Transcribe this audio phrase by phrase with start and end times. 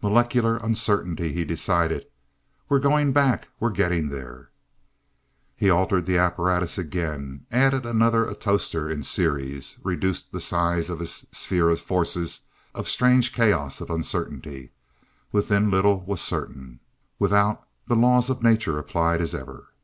[0.00, 2.06] "Molecular uncertainty!" he decided.
[2.70, 4.48] "We're going back we're getting there"
[5.58, 11.26] He altered the apparatus again, added another atostor in series, reduced the size of his
[11.30, 14.72] sphere of forces of strange chaos of uncertainty.
[15.30, 16.80] Within little was certain.
[17.18, 19.74] Without the laws of nature applied as ever.